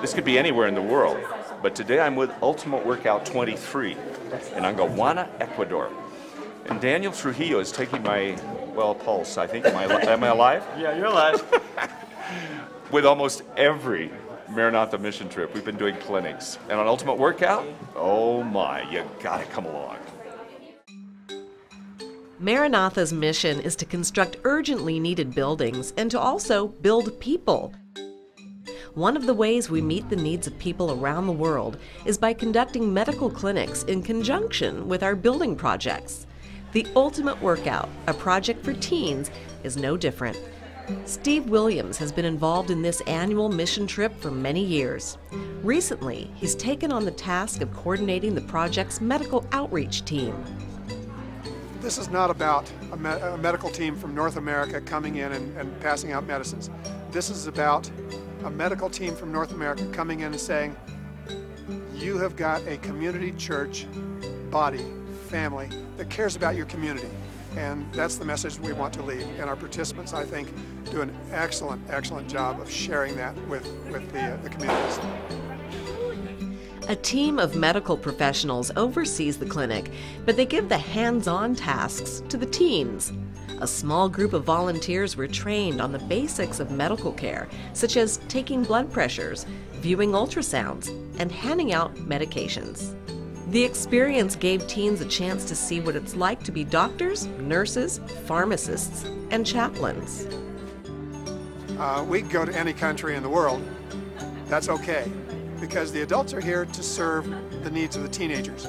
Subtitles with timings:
[0.00, 1.18] This could be anywhere in the world.
[1.62, 3.98] But today I'm with Ultimate Workout 23 in
[4.62, 5.90] Angawana, Ecuador.
[6.66, 8.38] And Daniel Trujillo is taking my,
[8.74, 9.66] well, pulse, I think.
[9.66, 10.66] Am I, am I alive?
[10.78, 11.42] Yeah, you're alive.
[12.90, 14.10] with almost every
[14.48, 16.58] Maranatha mission trip, we've been doing clinics.
[16.70, 19.98] And on Ultimate Workout, oh my, you gotta come along.
[22.38, 27.74] Maranatha's mission is to construct urgently needed buildings and to also build people.
[28.94, 32.32] One of the ways we meet the needs of people around the world is by
[32.32, 36.26] conducting medical clinics in conjunction with our building projects.
[36.72, 39.30] The Ultimate Workout, a project for teens,
[39.62, 40.36] is no different.
[41.04, 45.18] Steve Williams has been involved in this annual mission trip for many years.
[45.62, 50.34] Recently, he's taken on the task of coordinating the project's medical outreach team.
[51.80, 55.56] This is not about a, me a medical team from North America coming in and,
[55.56, 56.70] and passing out medicines.
[57.12, 57.88] This is about
[58.44, 60.76] a medical team from North America coming in and saying,
[61.94, 63.86] you have got a community church
[64.50, 64.84] body,
[65.28, 67.08] family, that cares about your community.
[67.56, 69.26] And that's the message we want to leave.
[69.38, 70.48] And our participants, I think,
[70.90, 74.98] do an excellent, excellent job of sharing that with, with the, uh, the communities.
[76.88, 79.90] A team of medical professionals oversees the clinic,
[80.24, 83.12] but they give the hands on tasks to the teens.
[83.60, 88.18] A small group of volunteers were trained on the basics of medical care, such as
[88.26, 89.44] taking blood pressures,
[89.74, 92.94] viewing ultrasounds, and handing out medications.
[93.50, 98.00] The experience gave teens a chance to see what it's like to be doctors, nurses,
[98.24, 100.26] pharmacists, and chaplains.
[101.78, 103.62] Uh, we go to any country in the world.
[104.46, 105.12] That's okay
[105.60, 107.28] because the adults are here to serve
[107.62, 108.66] the needs of the teenagers.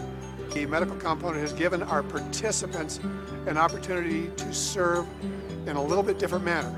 [0.53, 2.99] The medical component has given our participants
[3.47, 5.07] an opportunity to serve
[5.65, 6.75] in a little bit different manner,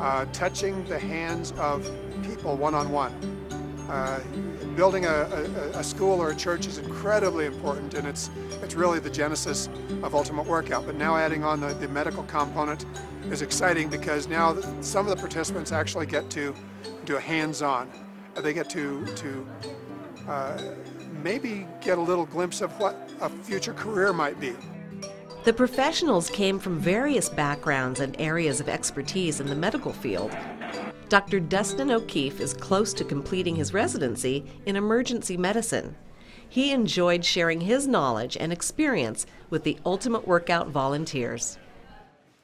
[0.00, 1.90] uh, touching the hands of
[2.22, 3.12] people one-on-one.
[3.12, 4.76] -on -one.
[4.76, 5.16] building a,
[5.74, 8.30] a, a, school or a church is incredibly important and it's,
[8.62, 9.68] it's really the genesis
[10.02, 10.84] of Ultimate Workout.
[10.86, 12.84] But now adding on the, the medical component
[13.30, 16.54] is exciting because now some of the participants actually get to
[17.04, 17.88] do a hands-on
[18.42, 19.46] they get to, to
[20.28, 20.58] uh,
[21.22, 24.54] maybe get a little glimpse of what a future career might be.
[25.44, 30.36] The professionals came from various backgrounds and areas of expertise in the medical field.
[31.08, 31.38] Dr.
[31.38, 35.94] Dustin O'Keefe is close to completing his residency in emergency medicine.
[36.48, 41.58] He enjoyed sharing his knowledge and experience with the Ultimate Workout volunteers.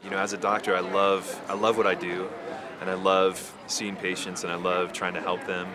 [0.04, 2.28] You know, as a doctor, I love I love what I do
[2.80, 5.68] and I love seeing patients and I love trying to help them.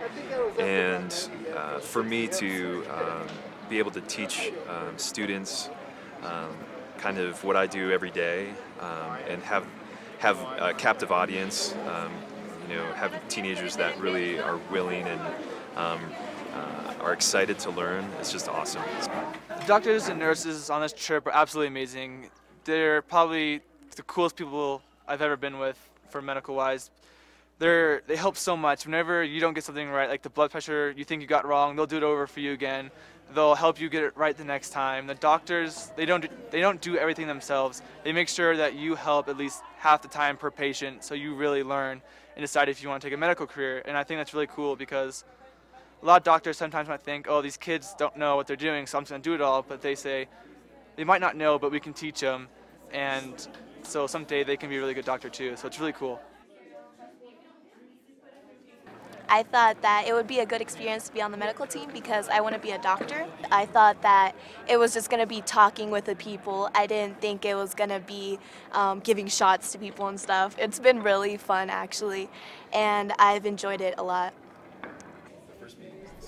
[0.59, 1.13] And
[1.57, 3.27] uh, for me to um,
[3.69, 5.69] be able to teach um, students
[6.23, 6.55] um,
[6.97, 9.65] kind of what I do every day um, and have
[10.19, 12.11] have a captive audience, um,
[12.67, 15.21] you know, have teenagers that really are willing and
[15.75, 15.97] uh,
[17.01, 18.03] are excited to learn.
[18.19, 18.81] It's just awesome.
[19.59, 22.29] The doctors and nurses on this trip are absolutely amazing.
[22.63, 23.61] They're probably
[23.95, 25.77] the coolest people I've ever been with
[26.09, 26.89] for medical wise.
[27.59, 28.85] They're, they help so much.
[28.85, 31.75] Whenever you don't get something right, like the blood pressure you think you got wrong,
[31.75, 32.91] they'll do it over for you again.
[33.33, 35.07] They'll help you get it right the next time.
[35.07, 37.81] The doctors, they don't do, they don't do everything themselves.
[38.03, 41.35] They make sure that you help at least half the time per patient, so you
[41.35, 42.01] really learn
[42.35, 43.81] and decide if you want to take a medical career.
[43.85, 45.25] And I think that's really cool because
[46.01, 48.85] a lot of doctors sometimes might think, oh, these kids don't know what they're doing,
[48.85, 49.61] so I'm just going to do it all.
[49.61, 50.27] But they say,
[50.95, 52.47] they might not know, but we can teach them.
[52.93, 53.47] And
[53.81, 55.55] so someday they can be a really good doctor too.
[55.57, 56.21] So it's really cool.
[59.29, 61.89] I thought that it would be a good experience to be on the medical team
[61.93, 63.25] because I want to be a doctor.
[63.51, 64.35] I thought that
[64.67, 66.69] it was just going to be talking with the people.
[66.73, 68.39] I didn't think it was going to be
[68.71, 70.55] um, giving shots to people and stuff.
[70.57, 72.29] It's been really fun actually,
[72.73, 74.33] and I've enjoyed it a lot.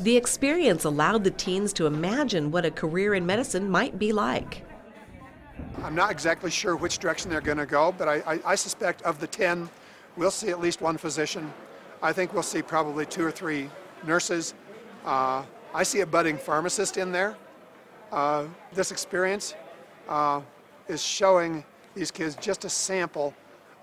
[0.02, 4.64] The experience allowed the teens to imagine what a career in medicine might be like.
[5.84, 9.02] I'm not exactly sure which direction they're going to go, but I, I, I, suspect
[9.04, 9.70] of the 10,
[10.16, 11.52] we'll see at least one physician.
[12.02, 13.70] I think we'll see probably two or three
[14.06, 14.53] nurses.
[15.06, 17.35] Uh, I see a budding pharmacist in there.
[18.12, 19.53] Uh, this experience
[20.08, 20.41] uh,
[20.88, 21.64] is showing
[21.96, 23.34] these kids just a sample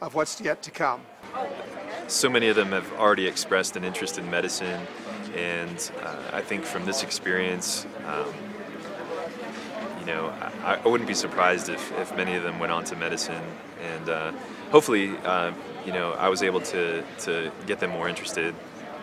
[0.00, 1.00] of what's yet to come.
[2.08, 4.80] So many of them have already expressed an interest in medicine,
[5.34, 8.32] and uh, I think from this experience, um,
[10.00, 10.32] you know,
[10.64, 13.42] I, I, wouldn't be surprised if, if many of them went on to medicine,
[13.82, 14.32] and uh,
[14.70, 15.52] hopefully, uh,
[15.86, 18.54] you know, I was able to, to get them more interested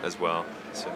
[0.02, 0.44] as well.
[0.74, 0.92] So.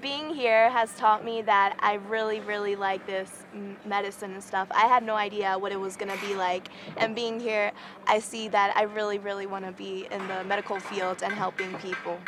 [0.00, 3.44] Being here has taught me that I really, really like this
[3.84, 4.68] medicine and stuff.
[4.70, 6.68] I had no idea what it was going to be like.
[6.96, 7.72] And being here,
[8.06, 11.74] I see that I really, really want to be in the medical field and helping
[11.78, 12.18] people.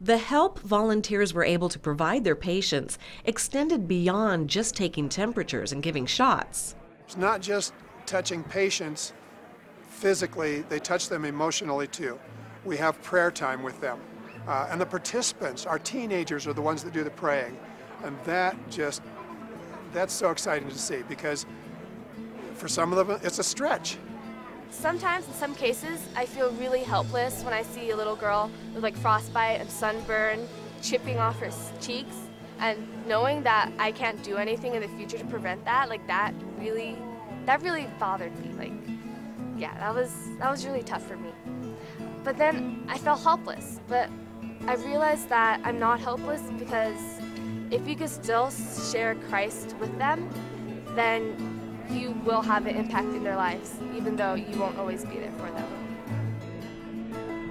[0.00, 5.82] The help volunteers were able to provide their patients extended beyond just taking temperatures and
[5.82, 6.74] giving shots.
[7.06, 7.72] It's not just
[8.04, 9.12] touching patients
[9.96, 12.18] physically, they touch them emotionally too.
[12.64, 13.98] We have prayer time with them.
[14.46, 17.56] Uh, and the participants, our teenagers, are the ones that do the praying.
[18.04, 19.02] And that just,
[19.92, 21.46] that's so exciting to see because
[22.54, 23.96] for some of them, it's a stretch.
[24.70, 28.82] Sometimes, in some cases, I feel really helpless when I see a little girl with
[28.82, 30.46] like frostbite and sunburn
[30.82, 31.50] chipping off her
[31.80, 32.16] cheeks.
[32.58, 36.34] And knowing that I can't do anything in the future to prevent that, like that
[36.58, 36.96] really,
[37.46, 38.52] that really bothered me.
[38.52, 38.95] Like,
[39.56, 41.30] yeah, that was that was really tough for me.
[42.24, 43.80] But then I felt helpless.
[43.88, 44.10] But
[44.66, 47.00] I realized that I'm not helpless because
[47.70, 50.28] if you can still share Christ with them,
[50.94, 51.36] then
[51.90, 55.32] you will have an impact in their lives, even though you won't always be there
[55.32, 55.66] for them.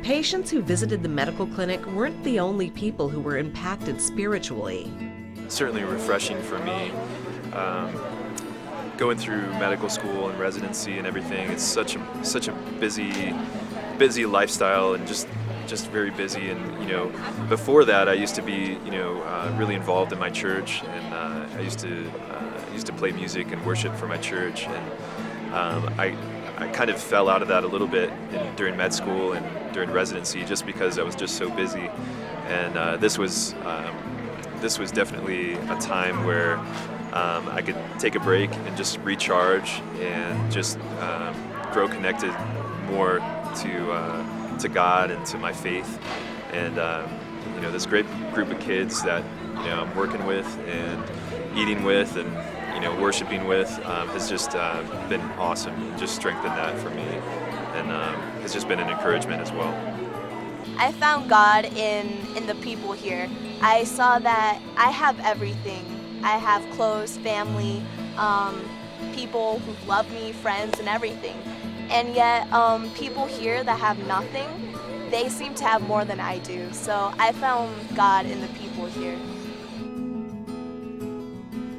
[0.03, 4.91] Patients who visited the medical clinic weren't the only people who were impacted spiritually.
[5.47, 6.91] Certainly refreshing for me.
[7.53, 7.95] Um,
[8.97, 13.33] going through medical school and residency and everything, it's such a such a busy
[13.97, 15.27] busy lifestyle and just
[15.67, 16.49] just very busy.
[16.49, 17.11] And you know,
[17.49, 21.13] before that, I used to be you know uh, really involved in my church, and
[21.13, 25.53] uh, I used to uh, used to play music and worship for my church, and
[25.53, 26.15] um, I.
[26.57, 29.73] I kind of fell out of that a little bit in, during med school and
[29.73, 31.89] during residency, just because I was just so busy.
[32.47, 33.93] And uh, this was um,
[34.61, 36.57] this was definitely a time where
[37.15, 41.33] um, I could take a break and just recharge and just um,
[41.71, 42.33] grow connected
[42.87, 45.99] more to uh, to God and to my faith.
[46.51, 47.09] And um,
[47.55, 49.23] you know, this great group of kids that
[49.59, 51.03] you know I'm working with and
[51.57, 52.29] eating with and
[52.75, 55.73] you know worshiping with um, has just uh, been awesome.
[55.73, 57.07] and Just strengthened that for me,
[57.75, 59.73] and um, has just been an encouragement as well.
[60.77, 63.29] I found God in in the people here.
[63.61, 65.94] I saw that I have everything.
[66.25, 67.83] I have close family,
[68.17, 68.59] um,
[69.13, 71.37] people who love me, friends, and everything.
[71.91, 74.47] And yet, um, people here that have nothing,
[75.11, 76.73] they seem to have more than I do.
[76.73, 79.15] So I found God in the people here.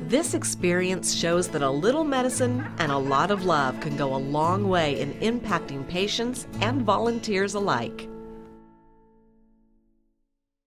[0.08, 4.16] This experience shows that a little medicine and a lot of love can go a
[4.16, 8.08] long way in impacting patients and volunteers alike.